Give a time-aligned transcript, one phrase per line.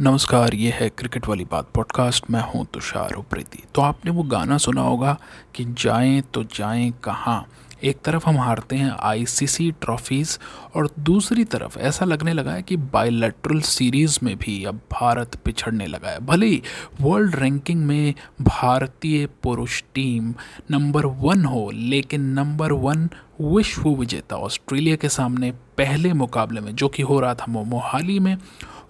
[0.00, 4.58] नमस्कार, ये है क्रिकेट वाली बात पॉडकास्ट मैं हूँ तुषार उप्रेती। तो आपने वो गाना
[4.58, 5.18] सुना होगा
[5.54, 7.46] कि जाएँ तो जाएँ कहाँ?
[7.84, 10.38] एक तरफ़ हम हारते हैं आईसीसी ट्रॉफीज़
[10.74, 15.86] और दूसरी तरफ़ ऐसा लगने लगा है कि बायलैटरल सीरीज़ में भी अब भारत पिछड़ने
[15.86, 16.62] लगा है। भले ही
[17.00, 20.34] वर्ल्ड रैंकिंग में भारतीय पुरुष टीम
[20.70, 23.08] नंबर वन हो, लेकिन नंबर वन
[23.40, 28.36] विश्व विजेता ऑस्ट्रेलिया के सामने पहले मुकाबले में, जो कि हो रहा था मोहाली में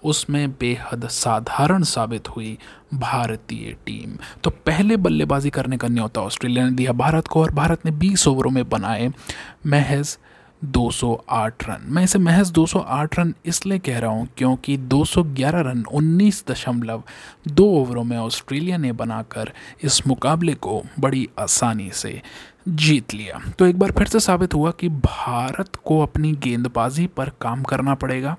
[0.05, 2.59] उसमें बेहद साधारण साबित हुई
[2.95, 7.87] भारतीय टीम। तो पहले बल्लेबाजी करने का न्योता ऑस्ट्रेलिया ने दिया भारत को और भारत
[7.87, 9.13] ने 20 ओवरों में बनाए
[9.67, 10.19] महज
[10.63, 16.45] 208 रन। मैं इसे महज 208 रन इसलिए कह रहा हूँ क्योंकि 211 रन उन्नीस
[16.49, 17.03] दशमलव
[17.49, 22.23] दो ओवरों में ऑस्ट्रेलिया ने बनाकर इस मुकाबले को बड़ी आसानी से
[22.69, 27.29] जीत लिया। तो एक बार फिर से साबित हुआ कि भारत को अपनी गेंदबाजी पर
[27.41, 28.37] काम करना पड़ेगा।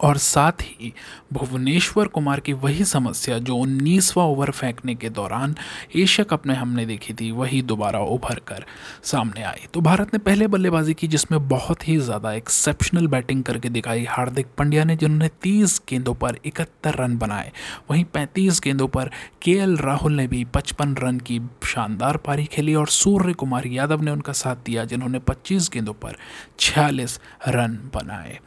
[0.00, 0.92] और साथ ही
[1.32, 5.54] भुवनेश्वर कुमार की वही समस्या जो उन्नीसवा ओवर फेंकने के दौरान
[5.96, 8.64] एशिया कप में हमने देखी थी, वही दोबारा उभर कर
[9.02, 13.68] सामने आई। तो भारत ने पहले बल्लेबाजी की जिसमें बहुत ही ज़्यादा एक्सेप्शनल बैटिंग करके
[13.68, 17.52] दिखाई हार्दिक पांड्या ने, जिन्होंने तीस गेंदों पर इकहत्तर रन बनाए।
[17.90, 19.10] वहीं पैंतीस गेंदों पर
[19.42, 24.10] के राहुल ने भी पचपन रन की शानदार पारी खेली और सूर्य कुमार यादव ने
[24.10, 26.16] उनका साथ दिया, जिन्होंने पच्चीस गेंदों पर
[26.58, 28.38] छियालीस रन बनाए।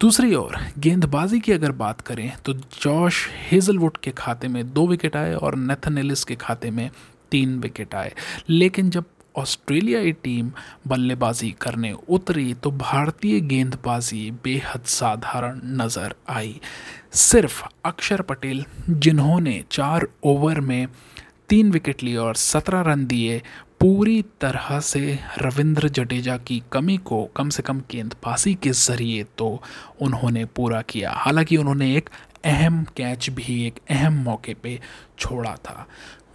[0.00, 3.16] दूसरी ओर, गेंदबाजी की अगर बात करें तो जॉश
[3.50, 6.90] हेजलवुड के खाते में दो विकेट आए और नेथन एलिस के खाते में
[7.30, 8.12] तीन विकेट आए।
[8.48, 9.04] लेकिन जब
[9.36, 10.50] ऑस्ट्रेलियाई टीम
[10.86, 16.60] बल्लेबाजी करने उतरी तो भारतीय गेंदबाजी बेहद साधारण नज़र आई।
[17.12, 20.86] सिर्फ़ अक्षर पटेल, जिन्होंने चार ओवर में
[21.48, 23.42] तीन विकेट लिए और सत्रह रन दिए
[23.80, 29.62] पूरी तरह से रविंद्र जडेजा की कमी को कम से कम गेंदबाजी के ज़रिए तो
[30.00, 32.10] उन्होंने पूरा किया। हालाँकि उन्होंने एक
[32.44, 34.80] अहम कैच भी एक अहम मौके पे
[35.18, 35.86] छोड़ा था।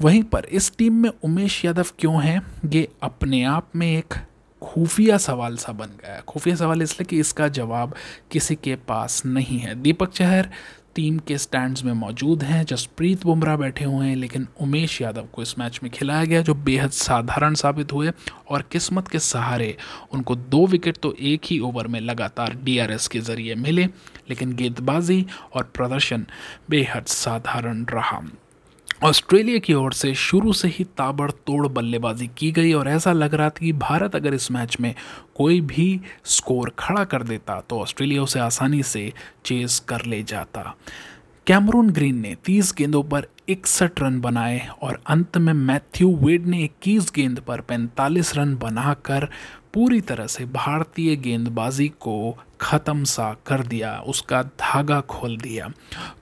[0.01, 2.41] वहीं पर इस टीम में उमेश यादव क्यों हैं?
[2.65, 4.13] ये अपने आप में एक
[4.61, 7.93] खुफिया सवाल सा बन गया। खुफिया सवाल इसलिए कि इसका जवाब
[8.31, 10.49] किसी के पास नहीं है। दीपक चहर
[10.95, 15.41] टीम के स्टैंड्स में मौजूद हैं जसप्रीत बुमराह बैठे हुए हैं, लेकिन उमेश यादव को
[15.41, 18.11] इस मैच में खिलाया गया, जो बेहद साधारण साबित हुए
[18.49, 19.75] और किस्मत के सहारे
[20.13, 23.85] उनको दो विकेट तो एक ही ओवर में लगातार डीआरएस के ज़रिए मिले,
[24.29, 26.25] लेकिन गेंदबाजी और प्रदर्शन
[26.69, 28.21] बेहद साधारण रहा।
[29.03, 33.49] ऑस्ट्रेलिया की ओर से शुरू से ही ताबड़तोड़ बल्लेबाजी की गई और ऐसा लग रहा
[33.49, 34.95] था कि भारत अगर इस मैच में
[35.35, 39.13] कोई भी स्कोर खड़ा कर देता तो ऑस्ट्रेलिया उसे आसानी से
[39.45, 40.75] चेस कर ले जाता।
[41.47, 46.69] कैमरून ग्रीन ने 30 गेंदों पर इकसठ रन बनाए और अंत में मैथ्यू वेड ने
[46.87, 49.29] 21 गेंद पर 45 रन बनाकर
[49.73, 55.71] पूरी तरह से भारतीय गेंदबाजी को ख़त्म सा कर दिया, उसका धागा खोल दिया।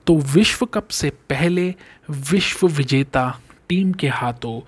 [0.06, 1.74] तो विश्व कप से पहले
[2.10, 3.28] विश्व विजेता
[3.68, 4.60] टीम के हाथों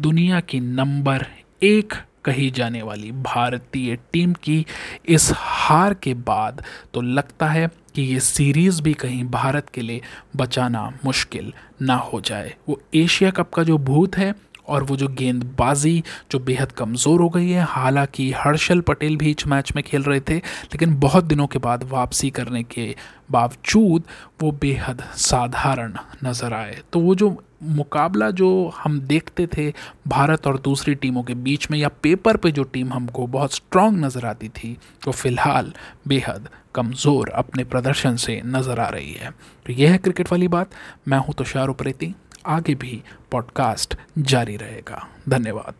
[0.00, 1.26] दुनिया की नंबर
[1.62, 1.92] एक
[2.24, 4.64] कही जाने वाली भारतीय टीम की
[5.08, 6.62] इस हार के बाद
[6.94, 10.00] तो लगता है कि ये सीरीज़ भी कहीं भारत के लिए
[10.36, 14.32] बचाना मुश्किल ना हो जाए। वो एशिया कप का जो भूत है
[14.66, 19.46] और वो जो गेंदबाजी, जो बेहद कमज़ोर हो गई है, हालाँकि हर्षल पटेल भी इस
[19.46, 22.94] मैच में खेल रहे थे, लेकिन बहुत दिनों के बाद वापसी करने के
[23.30, 24.04] बावजूद
[24.42, 29.68] वो बेहद साधारण नज़र आए। तो वो जो मुकाबला जो हम देखते थे
[30.08, 34.04] भारत और दूसरी टीमों के बीच में, या पेपर पे जो टीम हमको बहुत स्ट्रांग
[34.04, 34.72] नज़र आती थी,
[35.06, 35.72] वो फ़िलहाल
[36.08, 39.30] बेहद कमज़ोर अपने प्रदर्शन से नज़र आ रही है।
[39.66, 40.70] तो यह है क्रिकेट वाली बात,
[41.08, 42.14] मैं हूँ तुषार उप्रेती।
[42.46, 45.74] आगे भी पॉडकास्ट जारी रहेगा। धन्यवाद।